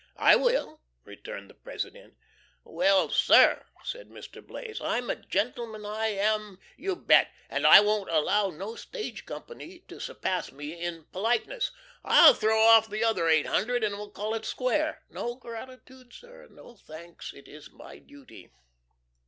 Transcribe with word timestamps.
"I 0.17 0.35
will," 0.35 0.81
returned 1.03 1.47
the 1.47 1.53
President. 1.53 2.15
"Well, 2.63 3.09
sir," 3.11 3.67
said 3.83 4.09
Mr. 4.09 4.43
Blaze, 4.43 4.81
"I'm 4.81 5.11
a 5.11 5.15
gentleman, 5.15 5.85
I 5.85 6.07
AM, 6.07 6.57
you 6.75 6.95
bet! 6.95 7.29
And 7.51 7.67
I 7.67 7.81
won't 7.81 8.09
allow 8.09 8.49
no 8.49 8.75
Stage 8.75 9.27
Company 9.27 9.77
to 9.89 9.99
surpass 9.99 10.51
me 10.51 10.73
in 10.73 11.03
politeness. 11.11 11.71
I'LL 12.03 12.33
THROW 12.33 12.59
OFF 12.77 12.89
THE 12.89 13.03
OTHER 13.03 13.27
EIGHT 13.29 13.45
HUNDRED, 13.45 13.83
AND 13.83 13.95
WE'LL 13.95 14.09
CALL 14.09 14.33
IT 14.33 14.45
SQUARE! 14.45 15.03
No 15.11 15.35
gratitude, 15.35 16.13
sir 16.13 16.47
no 16.49 16.73
thanks; 16.75 17.31
it 17.31 17.47
is 17.47 17.69
my 17.69 17.99
duty." 17.99 18.49